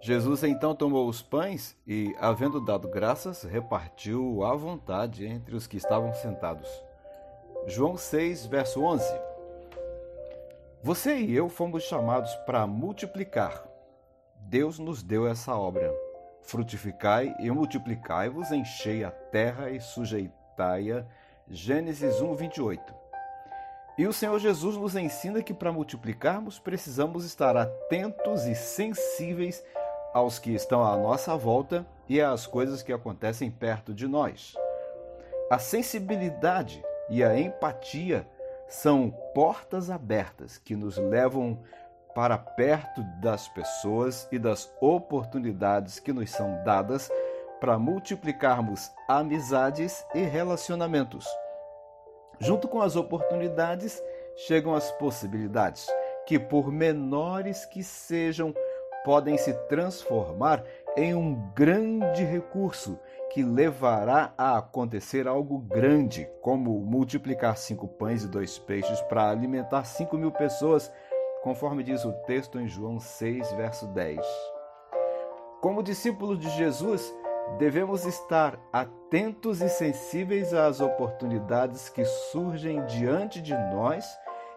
Jesus 0.00 0.44
então 0.44 0.74
tomou 0.74 1.08
os 1.08 1.20
pães 1.20 1.76
e, 1.86 2.14
havendo 2.20 2.60
dado 2.60 2.88
graças, 2.88 3.42
repartiu 3.42 4.44
à 4.44 4.54
vontade 4.54 5.26
entre 5.26 5.56
os 5.56 5.66
que 5.66 5.76
estavam 5.76 6.14
sentados. 6.14 6.68
João 7.66 7.96
6, 7.96 8.46
verso 8.46 8.82
11. 8.82 9.04
Você 10.82 11.16
e 11.16 11.34
eu 11.34 11.48
fomos 11.48 11.82
chamados 11.82 12.32
para 12.46 12.66
multiplicar. 12.66 13.64
Deus 14.36 14.78
nos 14.78 15.02
deu 15.02 15.26
essa 15.26 15.54
obra. 15.56 15.92
Frutificai 16.42 17.34
e 17.40 17.50
multiplicai-vos, 17.50 18.52
enchei 18.52 19.02
a 19.02 19.10
terra 19.10 19.70
e 19.70 19.80
sujeitai-a. 19.80 21.04
Gênesis 21.48 22.20
1, 22.20 22.34
28. 22.34 22.94
E 23.98 24.06
o 24.06 24.12
Senhor 24.12 24.38
Jesus 24.38 24.76
nos 24.76 24.94
ensina 24.94 25.42
que 25.42 25.52
para 25.52 25.72
multiplicarmos 25.72 26.60
precisamos 26.60 27.24
estar 27.24 27.56
atentos 27.56 28.46
e 28.46 28.54
sensíveis 28.54 29.64
aos 30.12 30.38
que 30.38 30.54
estão 30.54 30.84
à 30.84 30.96
nossa 30.96 31.36
volta 31.36 31.86
e 32.08 32.20
às 32.20 32.46
coisas 32.46 32.82
que 32.82 32.92
acontecem 32.92 33.50
perto 33.50 33.92
de 33.92 34.06
nós. 34.06 34.54
A 35.50 35.58
sensibilidade 35.58 36.82
e 37.08 37.22
a 37.24 37.38
empatia 37.38 38.26
são 38.68 39.10
portas 39.34 39.90
abertas 39.90 40.58
que 40.58 40.76
nos 40.76 40.98
levam 40.98 41.58
para 42.14 42.36
perto 42.36 43.02
das 43.20 43.48
pessoas 43.48 44.28
e 44.30 44.38
das 44.38 44.70
oportunidades 44.80 45.98
que 45.98 46.12
nos 46.12 46.30
são 46.30 46.62
dadas 46.64 47.10
para 47.60 47.78
multiplicarmos 47.78 48.90
amizades 49.08 50.04
e 50.14 50.22
relacionamentos. 50.22 51.26
Junto 52.40 52.68
com 52.68 52.80
as 52.80 52.94
oportunidades 52.94 54.02
chegam 54.46 54.74
as 54.74 54.90
possibilidades, 54.92 55.88
que 56.26 56.38
por 56.38 56.70
menores 56.70 57.64
que 57.64 57.82
sejam, 57.82 58.54
podem 59.04 59.36
se 59.38 59.52
transformar 59.68 60.64
em 60.96 61.14
um 61.14 61.34
grande 61.54 62.24
recurso 62.24 62.98
que 63.30 63.42
levará 63.42 64.32
a 64.36 64.58
acontecer 64.58 65.28
algo 65.28 65.58
grande, 65.58 66.28
como 66.40 66.80
multiplicar 66.80 67.56
cinco 67.56 67.86
pães 67.86 68.24
e 68.24 68.28
dois 68.28 68.58
peixes 68.58 69.00
para 69.02 69.28
alimentar 69.28 69.84
cinco 69.84 70.16
mil 70.16 70.32
pessoas, 70.32 70.90
conforme 71.42 71.84
diz 71.84 72.04
o 72.04 72.12
texto 72.26 72.58
em 72.58 72.66
João 72.66 72.98
6, 72.98 73.52
verso 73.52 73.86
10. 73.88 74.18
Como 75.60 75.82
discípulos 75.82 76.38
de 76.38 76.48
Jesus, 76.50 77.14
devemos 77.58 78.04
estar 78.04 78.58
atentos 78.72 79.60
e 79.60 79.68
sensíveis 79.68 80.52
às 80.54 80.80
oportunidades 80.80 81.88
que 81.88 82.04
surgem 82.04 82.84
diante 82.86 83.40
de 83.40 83.54
nós 83.54 84.04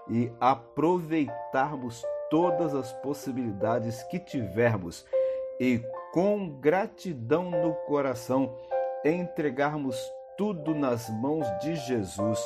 e 0.10 0.32
aproveitarmos 0.40 2.04
todas 2.32 2.74
as 2.74 2.94
possibilidades 2.94 4.02
que 4.04 4.18
tivermos 4.18 5.06
e, 5.60 5.84
com 6.14 6.50
gratidão 6.60 7.52
no 7.52 7.74
coração, 7.86 8.58
entregarmos 9.04 10.02
tudo 10.38 10.74
nas 10.74 11.10
mãos 11.10 11.46
de 11.60 11.76
Jesus, 11.76 12.40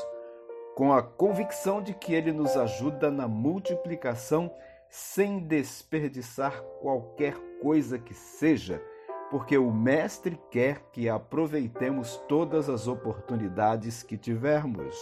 com 0.76 0.92
a 0.92 1.04
convicção 1.04 1.82
de 1.82 1.94
que 1.94 2.14
Ele 2.14 2.34
nos 2.34 2.58
ajuda 2.58 3.12
na 3.12 3.28
multiplicação 3.28 4.52
sem 4.90 5.40
desperdiçar 5.40 6.62
qualquer 6.82 7.36
coisa 7.62 8.00
que 8.00 8.14
seja, 8.14 8.82
porque 9.30 9.58
o 9.58 9.72
Mestre 9.72 10.40
quer 10.50 10.82
que 10.92 11.08
aproveitemos 11.08 12.18
todas 12.28 12.70
as 12.70 12.88
oportunidades 12.88 14.02
que 14.02 14.18
tivermos. 14.18 14.96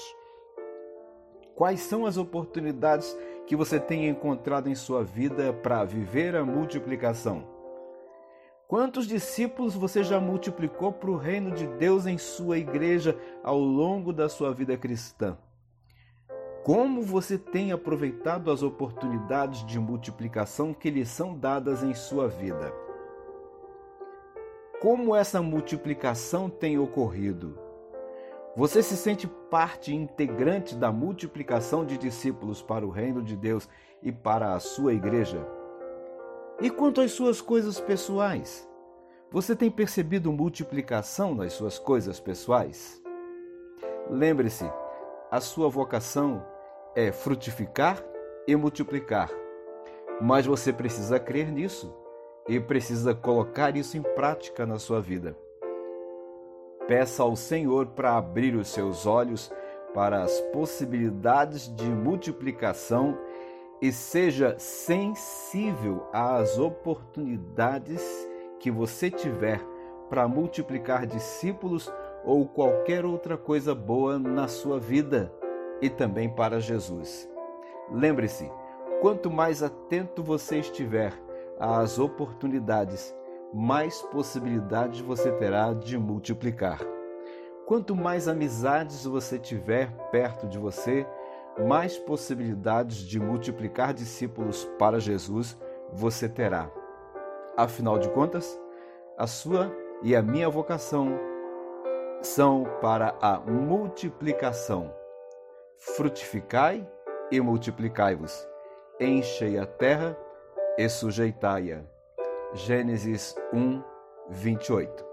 Quais 1.55 1.81
são 1.81 2.05
as 2.05 2.17
oportunidades 2.17 3.15
que 3.45 3.55
você 3.55 3.79
tem 3.79 4.07
encontrado 4.07 4.69
em 4.69 4.75
sua 4.75 5.03
vida 5.03 5.53
para 5.53 5.83
viver 5.83 6.35
a 6.35 6.43
multiplicação? 6.43 7.47
Quantos 8.67 9.05
discípulos 9.05 9.75
você 9.75 10.03
já 10.03 10.19
multiplicou 10.19 10.91
para 10.91 11.11
o 11.11 11.15
reino 11.15 11.51
de 11.51 11.67
Deus 11.67 12.07
em 12.07 12.17
sua 12.17 12.57
igreja 12.57 13.15
ao 13.43 13.59
longo 13.59 14.11
da 14.11 14.27
sua 14.27 14.51
vida 14.51 14.75
cristã? 14.75 15.37
Como 16.63 17.03
você 17.03 17.37
tem 17.37 17.71
aproveitado 17.71 18.49
as 18.49 18.63
oportunidades 18.63 19.63
de 19.65 19.77
multiplicação 19.77 20.73
que 20.73 20.89
lhe 20.89 21.05
são 21.05 21.37
dadas 21.37 21.83
em 21.83 21.93
sua 21.93 22.27
vida? 22.27 22.73
Como 24.81 25.15
essa 25.15 25.41
multiplicação 25.41 26.49
tem 26.49 26.79
ocorrido? 26.79 27.62
Você 28.55 28.83
se 28.83 28.95
sente 28.95 29.27
parte 29.49 29.95
integrante 29.95 30.75
da 30.75 30.91
multiplicação 30.91 31.83
de 31.83 31.97
discípulos 31.97 32.61
para 32.61 32.85
o 32.85 32.91
reino 32.91 33.23
de 33.23 33.35
Deus 33.35 33.67
e 34.03 34.11
para 34.11 34.53
a 34.53 34.59
sua 34.59 34.93
igreja? 34.93 35.43
E 36.61 36.69
quanto 36.69 37.01
às 37.01 37.11
suas 37.11 37.41
coisas 37.41 37.79
pessoais? 37.79 38.69
Você 39.31 39.55
tem 39.55 39.71
percebido 39.71 40.31
multiplicação 40.31 41.33
nas 41.33 41.53
suas 41.53 41.79
coisas 41.79 42.19
pessoais? 42.19 43.01
Lembre-se, 44.07 44.69
a 45.31 45.41
sua 45.41 45.67
vocação 45.67 46.45
é 46.95 47.11
frutificar 47.11 48.05
e 48.47 48.55
multiplicar. 48.55 49.31
Mas 50.21 50.45
você 50.45 50.71
precisa 50.71 51.19
crer 51.19 51.51
nisso 51.51 51.91
e 52.47 52.59
precisa 52.59 53.15
colocar 53.15 53.75
isso 53.75 53.97
em 53.97 54.03
prática 54.03 54.63
na 54.63 54.77
sua 54.77 55.01
vida. 55.01 55.35
Peça 56.87 57.23
ao 57.23 57.35
Senhor 57.35 57.87
para 57.87 58.17
abrir 58.17 58.55
os 58.55 58.67
seus 58.67 59.05
olhos 59.05 59.51
para 59.93 60.23
as 60.23 60.39
possibilidades 60.51 61.73
de 61.73 61.85
multiplicação 61.85 63.17
e 63.81 63.91
seja 63.91 64.55
sensível 64.57 66.07
às 66.11 66.57
oportunidades 66.57 68.01
que 68.59 68.71
você 68.71 69.09
tiver 69.09 69.61
para 70.09 70.27
multiplicar 70.27 71.05
discípulos 71.05 71.91
ou 72.25 72.47
qualquer 72.47 73.05
outra 73.05 73.37
coisa 73.37 73.75
boa 73.75 74.17
na 74.17 74.47
sua 74.47 74.79
vida 74.79 75.33
e 75.81 75.89
também 75.89 76.29
para 76.29 76.59
Jesus. 76.59 77.29
Lembre-se, 77.91 78.49
quanto 79.01 79.29
mais 79.29 79.61
atento 79.61 80.23
você 80.23 80.59
estiver 80.59 81.13
às 81.59 81.99
oportunidades 81.99 83.13
mais 83.53 84.01
possibilidades 84.01 84.99
você 84.99 85.31
terá 85.33 85.73
de 85.73 85.97
multiplicar. 85.97 86.79
Quanto 87.67 87.95
mais 87.95 88.27
amizades 88.27 89.05
você 89.05 89.37
tiver 89.37 89.91
perto 90.11 90.47
de 90.47 90.57
você, 90.57 91.05
mais 91.67 91.97
possibilidades 91.97 92.97
de 92.97 93.19
multiplicar 93.19 93.93
discípulos 93.93 94.65
para 94.79 94.99
Jesus 94.99 95.57
você 95.91 96.27
terá. 96.27 96.71
Afinal 97.55 97.99
de 97.99 98.09
contas, 98.09 98.59
a 99.17 99.27
sua 99.27 99.71
e 100.01 100.15
a 100.15 100.21
minha 100.21 100.49
vocação 100.49 101.17
são 102.21 102.65
para 102.81 103.15
a 103.21 103.39
multiplicação. 103.39 104.91
Frutificai 105.77 106.87
e 107.29 107.39
multiplicai-vos, 107.39 108.47
enchei 108.99 109.59
a 109.59 109.65
terra 109.65 110.17
e 110.77 110.89
sujeitai-a. 110.89 111.92
Gênesis 112.55 113.35
1, 113.51 113.81
28. 114.29 115.03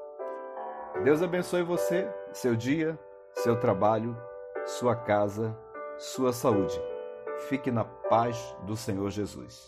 Deus 1.03 1.23
abençoe 1.23 1.62
você, 1.62 2.06
seu 2.34 2.55
dia, 2.55 2.99
seu 3.33 3.59
trabalho, 3.59 4.15
sua 4.67 4.95
casa, 4.95 5.56
sua 5.97 6.34
saúde. 6.34 6.79
Fique 7.49 7.71
na 7.71 7.83
paz 7.84 8.55
do 8.67 8.77
Senhor 8.77 9.09
Jesus. 9.11 9.67